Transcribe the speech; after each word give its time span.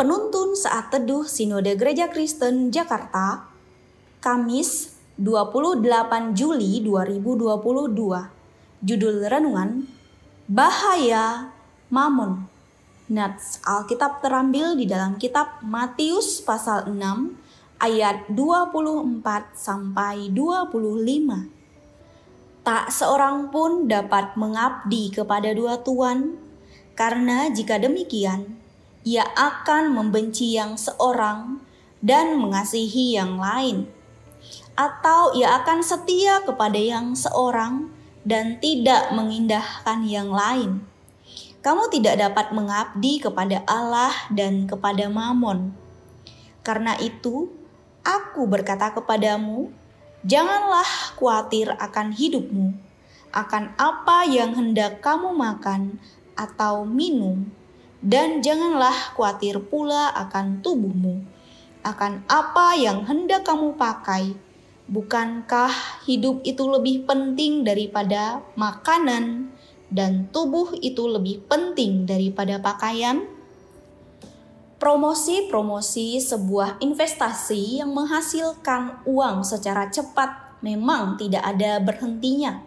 Penuntun 0.00 0.56
Saat 0.56 0.96
Teduh 0.96 1.28
Sinode 1.28 1.76
Gereja 1.76 2.08
Kristen 2.08 2.72
Jakarta, 2.72 3.52
Kamis 4.24 4.96
28 5.20 6.32
Juli 6.32 6.80
2022. 6.80 8.80
Judul 8.80 9.28
renungan, 9.28 9.84
Bahaya 10.48 11.52
Mamon. 11.92 12.48
Nats 13.12 13.60
Alkitab 13.60 14.24
terambil 14.24 14.72
di 14.72 14.88
dalam 14.88 15.20
kitab 15.20 15.60
Matius 15.60 16.40
pasal 16.40 16.88
6 16.88 17.36
ayat 17.84 18.24
24 18.32 19.20
sampai 19.52 20.32
25. 20.32 22.64
Tak 22.64 22.88
seorang 22.88 23.52
pun 23.52 23.84
dapat 23.84 24.32
mengabdi 24.40 25.12
kepada 25.12 25.52
dua 25.52 25.76
tuan, 25.84 26.40
karena 26.96 27.52
jika 27.52 27.76
demikian, 27.76 28.59
ia 29.00 29.24
akan 29.32 29.96
membenci 29.96 30.60
yang 30.60 30.76
seorang 30.76 31.64
dan 32.04 32.36
mengasihi 32.36 33.16
yang 33.16 33.40
lain, 33.40 33.88
atau 34.76 35.32
ia 35.36 35.60
akan 35.60 35.80
setia 35.80 36.44
kepada 36.44 36.76
yang 36.76 37.16
seorang 37.16 37.88
dan 38.24 38.60
tidak 38.60 39.12
mengindahkan 39.16 40.04
yang 40.04 40.28
lain. 40.28 40.84
Kamu 41.60 41.92
tidak 41.92 42.16
dapat 42.16 42.56
mengabdi 42.56 43.20
kepada 43.20 43.60
Allah 43.68 44.12
dan 44.32 44.64
kepada 44.64 45.12
Mamon. 45.12 45.76
Karena 46.64 46.96
itu, 46.96 47.52
aku 48.00 48.48
berkata 48.48 48.96
kepadamu, 48.96 49.68
janganlah 50.24 50.88
khawatir 51.20 51.72
akan 51.76 52.16
hidupmu, 52.16 52.72
akan 53.32 53.76
apa 53.76 54.24
yang 54.24 54.56
hendak 54.56 55.04
kamu 55.04 55.36
makan 55.36 56.00
atau 56.32 56.88
minum 56.88 57.59
dan 58.00 58.40
janganlah 58.40 59.12
khawatir 59.12 59.60
pula 59.68 60.08
akan 60.16 60.64
tubuhmu, 60.64 61.20
akan 61.84 62.24
apa 62.28 62.76
yang 62.76 63.04
hendak 63.04 63.44
kamu 63.44 63.76
pakai. 63.76 64.36
Bukankah 64.90 66.02
hidup 66.08 66.42
itu 66.42 66.66
lebih 66.66 67.06
penting 67.06 67.62
daripada 67.62 68.42
makanan, 68.58 69.54
dan 69.92 70.26
tubuh 70.34 70.74
itu 70.82 71.06
lebih 71.06 71.46
penting 71.46 72.08
daripada 72.08 72.58
pakaian? 72.58 73.22
Promosi-promosi 74.80 76.18
sebuah 76.24 76.80
investasi 76.80 77.84
yang 77.84 77.92
menghasilkan 77.92 79.04
uang 79.04 79.44
secara 79.44 79.92
cepat 79.92 80.56
memang 80.64 81.20
tidak 81.20 81.44
ada 81.44 81.76
berhentinya. 81.84 82.64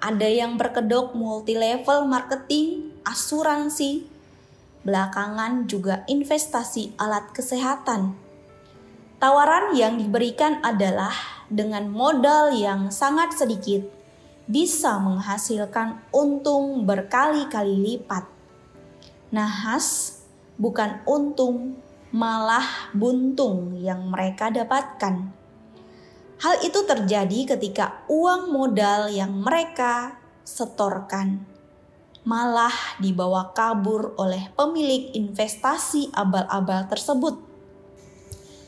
Ada 0.00 0.24
yang 0.24 0.56
berkedok 0.56 1.12
multi 1.12 1.52
level 1.52 2.08
marketing, 2.08 2.96
asuransi, 3.04 4.17
belakangan 4.88 5.68
juga 5.68 6.08
investasi 6.08 6.96
alat 6.96 7.28
kesehatan. 7.36 8.16
Tawaran 9.20 9.76
yang 9.76 10.00
diberikan 10.00 10.64
adalah 10.64 11.12
dengan 11.52 11.92
modal 11.92 12.56
yang 12.56 12.88
sangat 12.88 13.36
sedikit 13.36 13.84
bisa 14.48 14.96
menghasilkan 14.96 16.00
untung 16.08 16.88
berkali-kali 16.88 17.76
lipat. 17.84 18.24
Nahas 19.28 20.16
bukan 20.56 21.04
untung, 21.04 21.76
malah 22.08 22.88
buntung 22.96 23.76
yang 23.76 24.08
mereka 24.08 24.48
dapatkan. 24.48 25.36
Hal 26.40 26.54
itu 26.64 26.80
terjadi 26.88 27.58
ketika 27.58 28.08
uang 28.08 28.56
modal 28.56 29.12
yang 29.12 29.36
mereka 29.36 30.16
setorkan 30.48 31.57
malah 32.28 33.00
dibawa 33.00 33.56
kabur 33.56 34.12
oleh 34.20 34.52
pemilik 34.52 35.16
investasi 35.16 36.12
abal-abal 36.12 36.84
tersebut. 36.84 37.40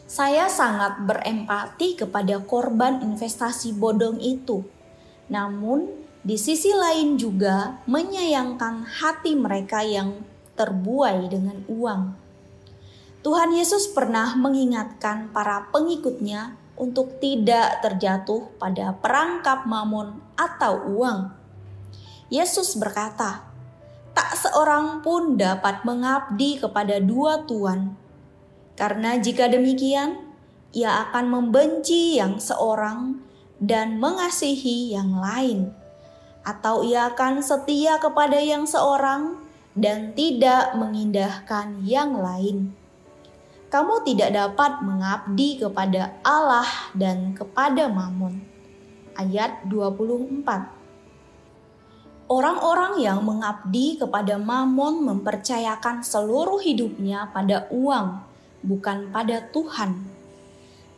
Saya 0.09 0.49
sangat 0.49 1.05
berempati 1.05 1.93
kepada 2.01 2.41
korban 2.41 3.05
investasi 3.05 3.77
bodong 3.77 4.17
itu. 4.17 4.65
Namun, 5.29 5.93
di 6.25 6.41
sisi 6.41 6.73
lain 6.73 7.21
juga 7.21 7.85
menyayangkan 7.85 8.89
hati 8.89 9.37
mereka 9.37 9.85
yang 9.85 10.25
terbuai 10.57 11.29
dengan 11.29 11.61
uang. 11.69 12.17
Tuhan 13.21 13.53
Yesus 13.53 13.93
pernah 13.93 14.41
mengingatkan 14.41 15.37
para 15.37 15.69
pengikutnya 15.69 16.57
untuk 16.81 17.21
tidak 17.21 17.85
terjatuh 17.85 18.57
pada 18.57 18.97
perangkap 18.97 19.69
mamon 19.69 20.17
atau 20.33 20.81
uang. 20.97 21.29
Yesus 22.33 22.73
berkata, 22.81 23.50
tak 24.17 24.37
seorang 24.39 25.01
pun 25.05 25.39
dapat 25.39 25.83
mengabdi 25.87 26.59
kepada 26.59 26.99
dua 26.99 27.47
tuan. 27.47 27.95
Karena 28.75 29.21
jika 29.21 29.47
demikian, 29.51 30.31
ia 30.73 31.05
akan 31.09 31.29
membenci 31.29 32.17
yang 32.17 32.39
seorang 32.39 33.21
dan 33.61 34.01
mengasihi 34.01 34.95
yang 34.97 35.21
lain, 35.21 35.75
atau 36.47 36.81
ia 36.81 37.13
akan 37.13 37.45
setia 37.45 38.01
kepada 38.01 38.41
yang 38.41 38.65
seorang 38.65 39.37
dan 39.77 40.17
tidak 40.17 40.73
mengindahkan 40.75 41.85
yang 41.85 42.17
lain. 42.17 42.73
Kamu 43.71 44.03
tidak 44.03 44.35
dapat 44.35 44.83
mengabdi 44.83 45.63
kepada 45.63 46.19
Allah 46.27 46.67
dan 46.97 47.37
kepada 47.37 47.87
Mamun. 47.87 48.43
Ayat 49.15 49.63
24 49.69 50.80
Orang-orang 52.31 53.03
yang 53.03 53.27
mengabdi 53.27 53.99
kepada 53.99 54.39
Mamon 54.39 55.03
mempercayakan 55.03 56.07
seluruh 56.07 56.63
hidupnya 56.63 57.27
pada 57.35 57.67
uang, 57.75 58.23
bukan 58.63 59.11
pada 59.11 59.51
Tuhan. 59.51 60.07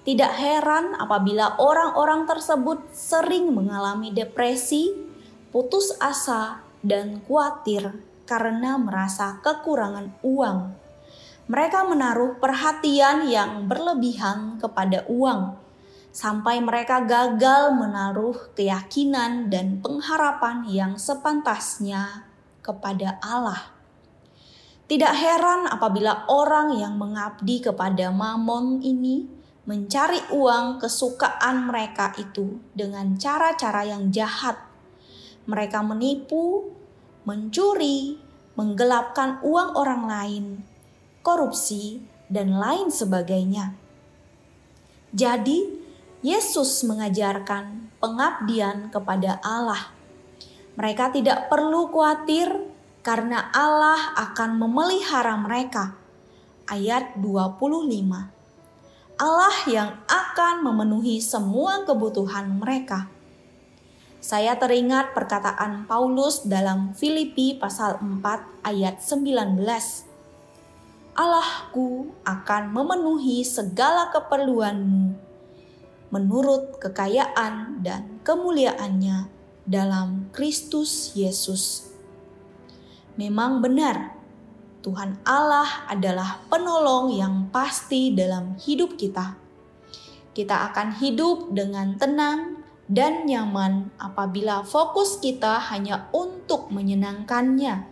Tidak 0.04 0.28
heran 0.28 0.92
apabila 0.92 1.56
orang-orang 1.56 2.28
tersebut 2.28 2.84
sering 2.92 3.48
mengalami 3.48 4.12
depresi, 4.12 4.92
putus 5.48 5.96
asa, 6.04 6.60
dan 6.84 7.24
khawatir 7.24 7.96
karena 8.28 8.76
merasa 8.76 9.40
kekurangan 9.40 10.12
uang. 10.20 10.76
Mereka 11.48 11.88
menaruh 11.88 12.36
perhatian 12.44 13.24
yang 13.24 13.72
berlebihan 13.72 14.60
kepada 14.60 15.08
uang 15.08 15.56
sampai 16.12 16.60
mereka 16.60 17.02
gagal 17.02 17.72
menaruh 17.72 18.52
keyakinan 18.52 19.48
dan 19.48 19.80
pengharapan 19.80 20.68
yang 20.68 20.92
sepantasnya 21.00 22.28
kepada 22.60 23.16
Allah. 23.24 23.72
Tidak 24.86 25.14
heran 25.16 25.64
apabila 25.72 26.28
orang 26.28 26.76
yang 26.76 27.00
mengabdi 27.00 27.64
kepada 27.64 28.12
Mamon 28.12 28.84
ini 28.84 29.24
mencari 29.64 30.20
uang 30.28 30.84
kesukaan 30.84 31.64
mereka 31.64 32.12
itu 32.20 32.60
dengan 32.76 33.16
cara-cara 33.16 33.88
yang 33.88 34.12
jahat. 34.12 34.60
Mereka 35.48 35.80
menipu, 35.80 36.76
mencuri, 37.24 38.20
menggelapkan 38.52 39.40
uang 39.40 39.80
orang 39.80 40.02
lain, 40.04 40.44
korupsi, 41.24 42.04
dan 42.28 42.60
lain 42.60 42.92
sebagainya. 42.92 43.72
Jadi, 45.12 45.81
Yesus 46.22 46.86
mengajarkan 46.86 47.90
pengabdian 47.98 48.94
kepada 48.94 49.42
Allah. 49.42 49.90
Mereka 50.78 51.10
tidak 51.10 51.50
perlu 51.50 51.90
khawatir 51.90 52.46
karena 53.02 53.50
Allah 53.50 54.14
akan 54.30 54.54
memelihara 54.54 55.34
mereka. 55.42 55.98
Ayat 56.70 57.18
25. 57.18 57.90
Allah 59.18 59.56
yang 59.66 59.98
akan 60.06 60.62
memenuhi 60.62 61.18
semua 61.18 61.82
kebutuhan 61.82 62.54
mereka. 62.54 63.10
Saya 64.22 64.54
teringat 64.54 65.18
perkataan 65.18 65.90
Paulus 65.90 66.46
dalam 66.46 66.94
Filipi 66.94 67.58
pasal 67.58 67.98
4 67.98 68.62
ayat 68.62 69.02
19. 69.02 69.58
Allahku 71.18 72.14
akan 72.22 72.62
memenuhi 72.70 73.42
segala 73.42 74.14
keperluanmu 74.14 75.21
menurut 76.12 76.76
kekayaan 76.76 77.80
dan 77.80 78.20
kemuliaannya 78.20 79.32
dalam 79.64 80.28
Kristus 80.30 81.16
Yesus. 81.16 81.88
Memang 83.16 83.64
benar, 83.64 84.12
Tuhan 84.84 85.16
Allah 85.24 85.88
adalah 85.88 86.44
penolong 86.52 87.16
yang 87.16 87.48
pasti 87.48 88.12
dalam 88.12 88.60
hidup 88.60 89.00
kita. 89.00 89.40
Kita 90.36 90.68
akan 90.72 91.00
hidup 91.00 91.52
dengan 91.56 91.96
tenang 91.96 92.60
dan 92.90 93.24
nyaman 93.24 93.94
apabila 93.96 94.66
fokus 94.66 95.16
kita 95.16 95.60
hanya 95.72 96.12
untuk 96.12 96.68
menyenangkannya. 96.68 97.88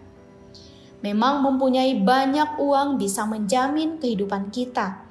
Memang 1.00 1.40
mempunyai 1.40 1.96
banyak 2.05 2.61
uang 2.61 3.00
bisa 3.00 3.25
menjamin 3.25 3.96
kehidupan 3.96 4.52
kita, 4.52 5.08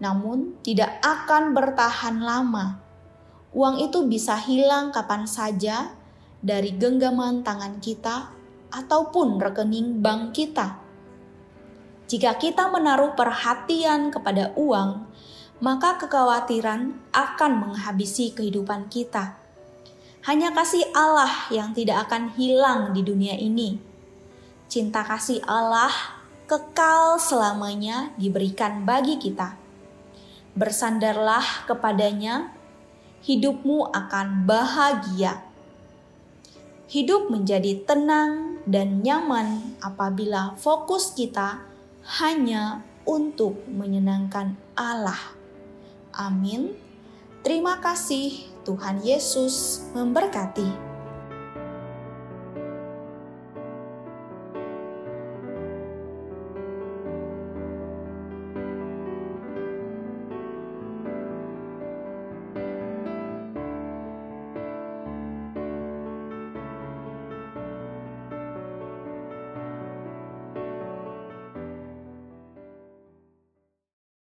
namun 0.00 0.56
tidak 0.64 0.98
akan 1.04 1.52
bertahan 1.52 2.18
lama. 2.24 2.80
Uang 3.52 3.78
itu 3.84 4.08
bisa 4.08 4.34
hilang 4.40 4.90
kapan 4.90 5.28
saja 5.28 5.92
dari 6.40 6.72
genggaman 6.72 7.44
tangan 7.44 7.78
kita 7.78 8.32
ataupun 8.72 9.36
rekening 9.36 10.00
bank 10.00 10.32
kita. 10.32 10.80
Jika 12.10 12.40
kita 12.40 12.66
menaruh 12.72 13.14
perhatian 13.14 14.10
kepada 14.10 14.50
uang, 14.58 15.06
maka 15.62 16.00
kekhawatiran 16.00 16.96
akan 17.12 17.52
menghabisi 17.60 18.32
kehidupan 18.34 18.88
kita. 18.90 19.36
Hanya 20.24 20.52
kasih 20.52 20.84
Allah 20.96 21.30
yang 21.52 21.76
tidak 21.76 22.08
akan 22.08 22.34
hilang 22.34 22.92
di 22.96 23.04
dunia 23.04 23.36
ini. 23.36 23.78
Cinta 24.66 25.04
kasih 25.04 25.44
Allah 25.44 25.92
kekal 26.50 27.22
selamanya 27.22 28.10
diberikan 28.18 28.82
bagi 28.82 29.16
kita. 29.16 29.69
Bersandarlah 30.58 31.64
kepadanya, 31.70 32.50
hidupmu 33.22 33.92
akan 33.94 34.48
bahagia. 34.48 35.46
Hidup 36.90 37.30
menjadi 37.30 37.86
tenang 37.86 38.58
dan 38.66 39.00
nyaman 39.06 39.78
apabila 39.78 40.58
fokus 40.58 41.14
kita 41.14 41.62
hanya 42.18 42.82
untuk 43.06 43.62
menyenangkan 43.70 44.58
Allah. 44.74 45.38
Amin. 46.10 46.74
Terima 47.46 47.78
kasih, 47.78 48.50
Tuhan 48.66 49.00
Yesus 49.06 49.86
memberkati. 49.96 50.89